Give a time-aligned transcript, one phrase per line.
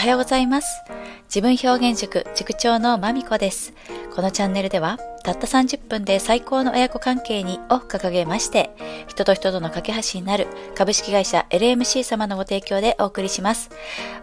[0.00, 0.82] はようございます。
[1.24, 3.74] 自分表現塾塾長のまみこです。
[4.16, 8.70] このチャンネルでは、たった30分で最高の親子関係にを掲げまして、
[9.08, 13.68] 人と人との架け橋になる株式会社 LMC 様のご提供でお送りします。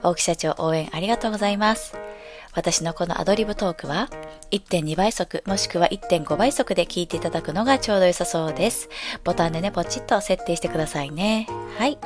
[0.01, 1.95] 大木社長応援ありがとうございます。
[2.55, 4.09] 私のこのアドリブトークは
[4.49, 8.89] 1.2倍速もしくは1.5倍速で聞いていただくのがちょうど良さそうです。
[9.23, 11.45] ボタンでね、ポチッと設定してくださいね。
[11.77, 11.99] はい。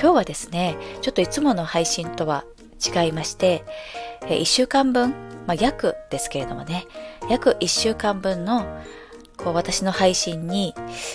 [0.00, 2.44] 今日はですね、ちょっといつもの配信とは
[2.78, 3.64] 違いまして、
[4.22, 5.10] 1週間分、
[5.46, 6.86] まあ、約ですけれどもね、
[7.30, 8.66] 約1週間分の
[9.38, 10.74] こう私の配信に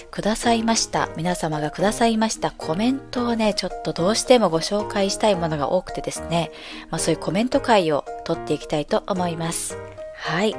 [0.10, 6.52] くださいました、皆様がくださいましたコメントをね、ちょっとどうしてもご紹介したいものが多くてですね、
[6.90, 9.78] まあそういうコメント会を取っていきたいと思います。
[10.16, 10.56] はい。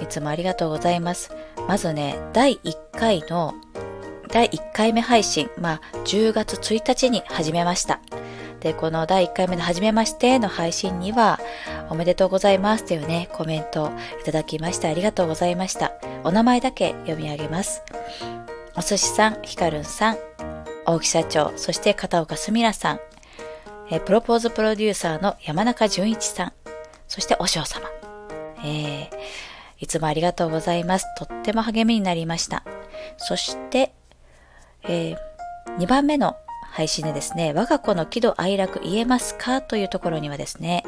[0.00, 1.32] いつもありがとうございます。
[1.66, 3.54] まずね、第1回の
[4.28, 8.00] 第1回目配信、まあ10月1日に始めました。
[8.60, 11.38] で、この第1回目の初めましての配信には、
[11.90, 15.92] おめでとうございますというね、コメントをいただきましてありがとうございました。
[16.24, 17.82] お名前だけ読み上げます。
[18.76, 20.18] お寿司さん、ひかるんさん、
[20.86, 23.00] 大木社長、そして片岡すみらさん、
[23.90, 26.52] えプロポーズプロデューサーの山中淳一さん、
[27.06, 27.88] そしてお嬢様。
[28.64, 29.08] えー、
[29.78, 31.06] いつもありがとうございます。
[31.16, 32.64] とっても励みになりました。
[33.16, 33.92] そして、
[34.84, 35.16] えー、
[35.78, 36.36] 2番目の
[36.78, 40.84] 配信でですね、我が子の喜怒哀楽言えますかというところにはですね、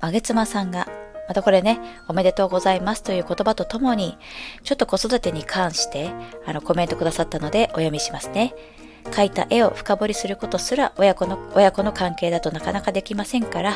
[0.00, 0.88] あげつまさんが、
[1.28, 1.78] またこれね、
[2.08, 4.16] おめでとうございますという言葉とともに、
[4.62, 6.10] ちょっと子育てに関して、
[6.46, 8.54] あの、コメントくださったのでお読みしますね。
[9.10, 13.74] 描いた絵を深掘りすることすら親子の、親子の関係だとなかなかできませんから、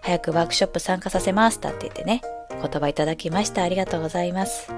[0.00, 3.62] 早くワークショップ参加させますだって言ってね、言葉いただきました。
[3.62, 4.72] ありがとうございます。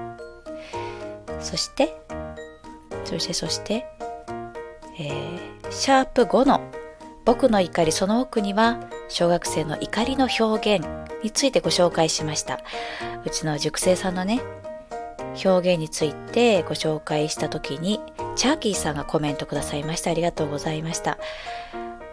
[1.39, 1.97] そして、
[3.03, 3.94] そしてそして、
[4.97, 6.61] えー、シャープ5の
[7.25, 10.87] 僕の怒りその奥には小学生の怒りの表現
[11.23, 12.59] についてご紹介しました。
[13.25, 14.41] うちの塾生さんのね、
[15.43, 17.99] 表現についてご紹介した時に、
[18.35, 20.11] チャーキーさんがコメントくださいました。
[20.11, 21.17] ありがとうございました。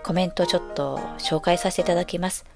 [0.02, 2.46] コメントちょっと紹介させていただきます。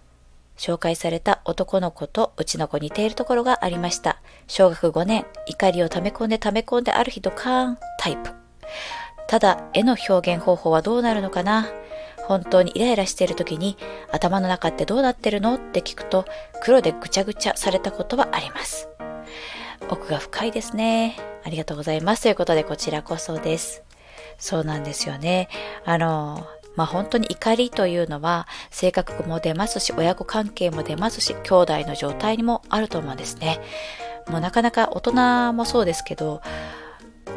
[0.57, 4.21] 紹介された男の子とうちの子似ているところがありました。
[4.47, 8.31] 小学5年、怒りを溜め込んで溜め込んである日ドカーンタイプ。
[9.29, 11.69] ただ、絵の表現方法はどうなるのかな？
[12.27, 13.77] 本当にイライラしている時に
[14.11, 15.55] 頭の中ってどうなってるの？
[15.55, 16.25] って聞くと
[16.63, 18.89] 黒でぐちゃぐちゃされたことはあります。
[19.89, 21.17] 奥が深いですね。
[21.45, 22.23] ありがとうございます。
[22.23, 23.85] ということでこちらこそです。
[24.39, 25.49] そうなんですよね。
[25.85, 33.61] あの、まあ、本当に怒りというのは性格も出ますし、親子関係も出ますし、兄弟の状態にもあると思うんですね。
[34.29, 36.43] もうなかなか大人もそうですけど、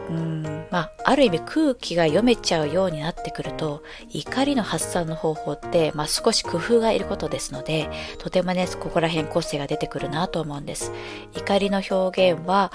[0.10, 10.92] うんまあ、ある意味空気が読めちゃうようになってくると怒りの発散の方法って、まあ、少し工夫がいることですのでとてもねここら辺個性が出てくるなと思うんです。
[11.34, 12.72] 怒りの表現は、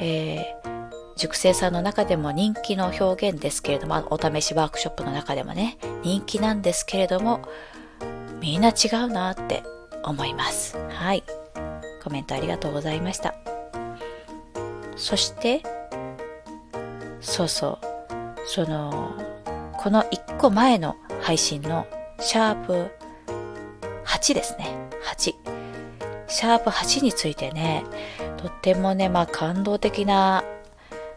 [0.00, 7.48] えー、塾生さんの中でも人気の表現ですけれどもお試しワークショップの中でもね人気なんですけれども
[8.40, 9.62] みんな違うなって
[10.02, 10.76] 思います。
[10.90, 11.24] はい。
[12.02, 13.34] コメントありがとうございました。
[14.96, 15.62] そして
[17.20, 17.86] そうそう。
[18.46, 19.12] その
[19.78, 21.86] この1個前の配信の
[22.20, 22.90] シャープ
[24.04, 24.88] 8ですね。
[25.04, 25.34] 8
[26.28, 27.84] シャープ8についてね
[28.36, 30.44] とってもねまあ感動的な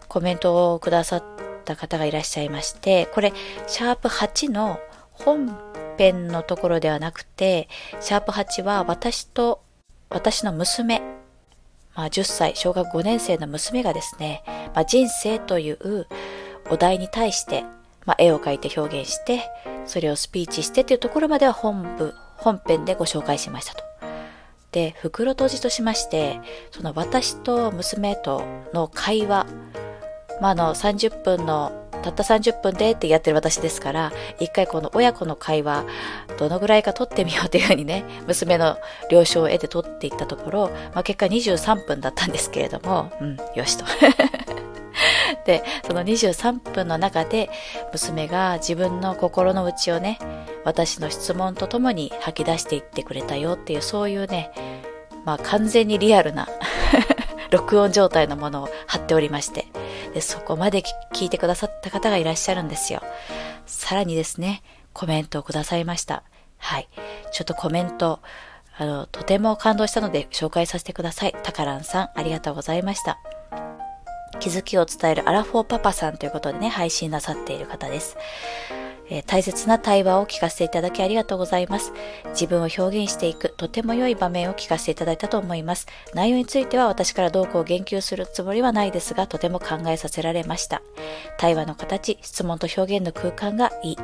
[0.08, 1.24] コメントをくださっ
[1.66, 3.34] た方がいらっしゃいましてこれ
[3.68, 4.80] シャープ8の
[5.12, 5.56] 本
[5.98, 7.68] 編のところではなくて
[8.00, 9.62] シャープ8は私と
[10.10, 11.02] 私の娘
[11.96, 14.44] まあ、10歳、小学5年生の娘がですね、
[14.74, 16.08] まあ、人生という
[16.70, 17.64] お題に対して、
[18.06, 19.44] まあ、絵を描いて表現して、
[19.86, 23.84] それをスピーチしてというところまでは本部、本編でご紹介しましたと。
[24.72, 26.40] で、袋閉じとしまして、
[26.72, 29.46] その私と娘との会話、
[30.40, 31.72] まあ、あの、30分の
[32.02, 35.86] たった30分でってやってる私ですから、一回この親子の会話、
[36.38, 38.78] どのぐらいか撮ってみようというふうにね、娘の
[39.10, 43.86] 了承を得て撮っていったところ、まあ、結果23分だったんですけれども、うん、よしと。
[45.46, 47.50] で、その23分の中で
[47.92, 50.20] 娘が自分の心の内をね、
[50.64, 54.52] 私の質問とともに吐き出していってくれたよっていう、そういうね、
[55.26, 56.48] まあ完全にリアルな
[57.52, 59.68] 録音状態のものを貼っておりまして、
[60.14, 60.82] で、そこまで
[61.14, 63.02] 聞いてくださった方がいらっしゃるんですよ。
[63.66, 64.64] さらにですね、
[64.94, 66.24] コメントをくださいました。
[66.58, 66.90] はい。
[67.32, 68.20] ちょっとコメント、
[68.78, 71.36] あの、とても感動したので紹介させてください。
[71.44, 73.20] タカランさん、ありがとうございました。
[74.40, 78.18] 気づきを伝えるアラフォーパパさんということでね、配信なさっている方です。
[79.14, 81.92] え、大切な対話を聞かせていただきありがとうございます。
[82.30, 85.86] 自分を表現していくとても良い場面を聞かせていただいたと思います。
[86.14, 90.82] 内容については私からどうこう言及するつもりはないですが、とても考えさせられました。
[91.38, 93.98] 対話の形、質問と表現の空間がいい。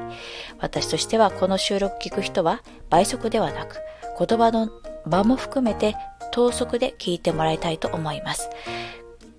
[0.59, 3.77] 私としてはこの収録聞く人は倍速ではなく、
[4.19, 4.69] 言葉の
[5.06, 5.95] 場も含めて
[6.31, 8.50] 等速で聞いてもらいたいと思います。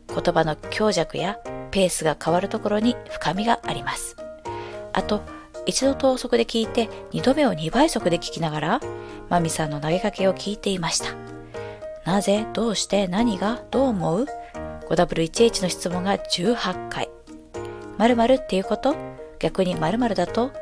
[0.09, 1.39] 言葉の強弱や
[1.71, 4.17] ペースが変わるところに深みがあります。
[4.95, 5.21] あと、
[5.69, 8.81] 一度等速で聞いて二度目を2倍速で聞きながら、
[9.29, 11.15] マミさんの投げかけを聞いていました。
[12.11, 14.27] なぜどうして何がどう思う
[14.89, 17.11] ?5W1H の質問が18回。
[17.99, 18.97] 〇〇っていうこと？
[19.39, 20.53] 逆に〇〇だと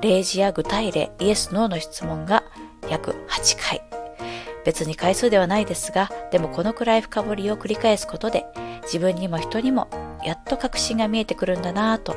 [0.00, 2.42] 例示や具体例、イエス、ノーの質問が
[2.90, 3.80] 約8回。
[4.64, 8.44] 別に回数ではないですが、でもこのくらい深掘りを繰り返すことで、
[8.82, 9.88] 自分にも人にも
[10.24, 12.16] やっと確信が見えてくるんだなぁと、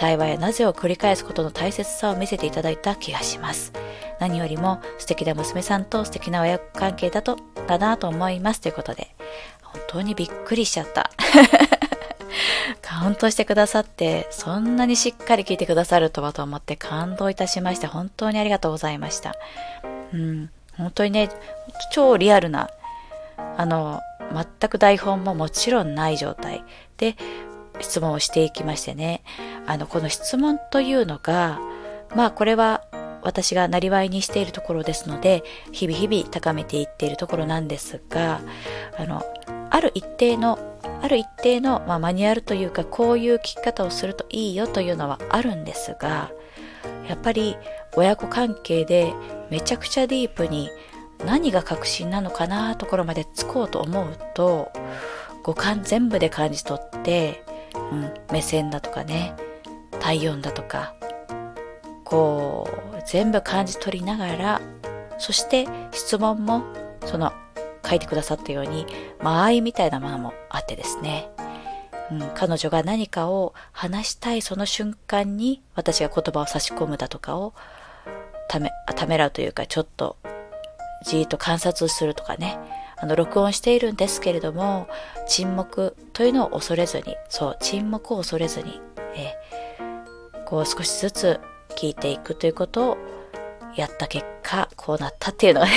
[0.00, 3.70] 対話やなぜを繰り返すことの大切さを見せていただいた気がします。
[4.18, 7.36] 何よりも素敵な娘さんと素敵な親子関係だと、
[7.66, 9.14] だなと思いますということで、
[9.62, 11.10] 本当にびっくりしちゃった。
[12.80, 19.36] カウントしてくださって、そんなにしっかり聞いてくださるとはと思って感動いたしまして、本当にありがとうございました。
[20.14, 21.28] うん、本当にね、
[21.92, 22.70] 超リアルな、
[23.58, 24.00] あの、
[24.32, 26.64] 全く台本ももちろんない状態
[26.96, 27.16] で
[27.80, 29.22] 質問をしていきましてね。
[29.66, 31.58] あの、この質問というのが、
[32.14, 32.82] まあこれは
[33.22, 38.40] 私がなりわいにしているところですので、日々日々高めていっているところなんですが、
[38.96, 39.24] あの、
[39.70, 40.58] ある一定の、
[41.02, 46.30] ある一定の、まあ、マニュアルというか、こういう聞き方をするといいよというのはあるんですが、
[47.08, 47.56] やっぱり
[47.96, 49.12] 親子関係で
[49.50, 50.70] めちゃくちゃディープに
[51.24, 54.70] 何が確信なのかなところまでつこうと思うと
[55.42, 57.42] 五感全部で感じ取って、
[57.90, 59.34] うん、目線だとかね
[60.00, 60.94] 体温だとか
[62.04, 64.60] こう全部感じ取りながら
[65.18, 66.64] そして質問も
[67.04, 67.32] その
[67.88, 68.86] 書いてくださったように
[69.20, 71.30] 間合いみたいなものもあってですね、
[72.10, 77.54] うん、彼女が何かを話したいその瞬間に私が言葉を差し込むだとかを
[78.48, 80.16] ためためらうというかちょっと
[81.04, 82.58] じーっと観察するとかね、
[83.00, 84.88] あの、録音しているんですけれども、
[85.26, 88.80] 沈黙というのを恐れずに、そう、沈黙を恐れずに、
[89.14, 89.34] え
[90.44, 91.40] こう少しずつ
[91.76, 92.98] 聞いていくということを
[93.76, 95.72] やった結果、こうなったっていうのがね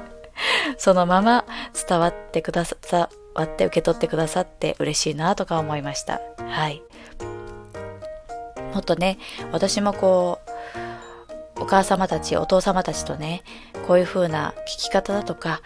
[0.78, 1.44] そのまま
[1.88, 3.00] 伝わってくださ、伝
[3.34, 6.20] わって受け取ってくださって嬉しいなとか思いました。
[6.38, 6.82] はい。
[8.72, 9.18] もっとね、
[9.52, 10.40] 私もこ
[11.58, 13.42] う、お母様たち、お父様たちとね、
[13.86, 15.60] こういう風な聞き方だとか、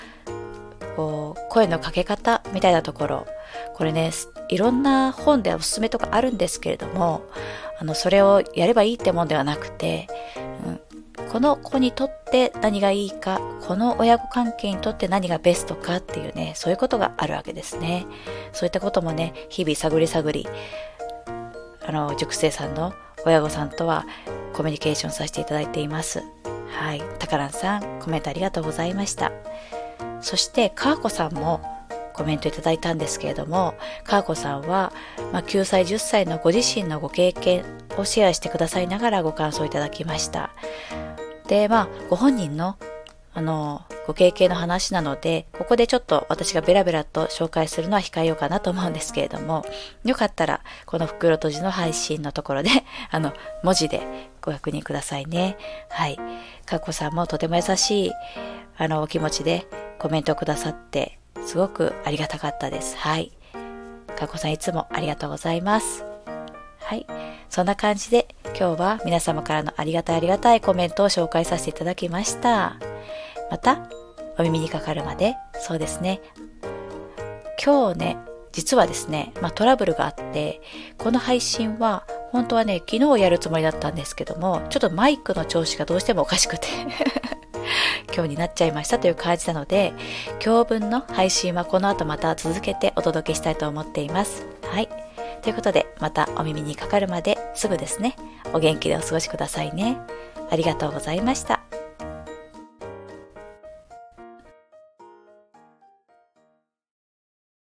[0.96, 3.26] こう、声のかけ方みたいなところ、
[3.74, 4.10] これね、
[4.48, 7.22] いろんな本でおすすめとかあるんですけれども、
[7.78, 10.06] あの、それをやればいいってもんではなくて、
[10.66, 10.80] うん、
[11.30, 18.06] この子にとって何がいいか、この親子関係にとって何がベストかっていうね、そういうことがあるわけですね。
[18.52, 20.46] そういったこともね、日々探り探り、
[21.86, 22.94] あの、塾生さんの
[23.26, 24.06] 親御さんとは
[24.52, 26.22] コミュニケーションさせていただいています。
[26.70, 27.02] はい。
[27.18, 29.32] たからんさん、コメントありがとうございました。
[30.24, 31.60] そして、かーこさんも
[32.14, 33.74] コメントいただいたんですけれども、
[34.04, 34.92] かーこさんは、
[35.32, 37.64] まあ、9歳、10歳のご自身のご経験
[37.96, 40.50] をシェアしてくださいながらご感想いただきました。
[41.48, 42.76] で、まあ、ご本人の
[43.36, 49.64] あの、ご経験の話なので、ここでちょっと私がベラベラと紹介するのは控えようかなと思うんですけれども、
[50.04, 52.70] よかったら、この袋閉じの配信のところで、
[53.10, 53.32] あの、
[53.64, 55.56] 文字でご確認くださいね。
[55.90, 56.18] はい。
[56.64, 58.12] かっこさんもとても優しい、
[58.78, 59.66] あの、お気持ちで
[59.98, 62.96] コメントくださって、すごくありがたかったです。
[62.96, 63.32] はい。
[64.16, 66.04] かこさんいつもありがとうございます。
[66.80, 67.06] はい。
[67.48, 72.76] そんな感じで今日は皆様からのありがたいありがたいコメントを紹介させていただきました。
[73.50, 73.88] また、
[74.38, 76.20] お耳にかかるまで、そうですね。
[77.64, 78.18] 今日ね、
[78.52, 80.60] 実はですね、まあ、トラブルがあって、
[80.98, 86.66] この配信は、本当はね、昨日やるつもりだったんですけども、ちょっとマイクの調子がどうしてもおかしくて
[88.12, 89.92] 今日になっちゃいましたという感じなので、
[90.44, 94.46] 今日分の配信はこの後また続けてお届けしたいと思っています。
[94.62, 94.88] はい。
[95.42, 98.16] ということで、またお耳にかかるまですぐですね、
[98.52, 99.98] お元気でお過ごしくださいね。
[100.50, 101.63] ありがとうございました。